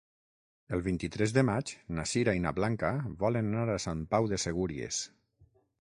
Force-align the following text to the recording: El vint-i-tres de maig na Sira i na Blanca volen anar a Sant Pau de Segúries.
El 0.75 0.79
vint-i-tres 0.87 1.33
de 1.35 1.43
maig 1.49 1.73
na 1.99 2.07
Sira 2.13 2.35
i 2.39 2.43
na 2.45 2.55
Blanca 2.61 2.91
volen 3.25 3.53
anar 3.53 3.77
a 3.77 3.85
Sant 3.87 4.03
Pau 4.15 4.31
de 4.33 4.41
Segúries. 4.49 5.07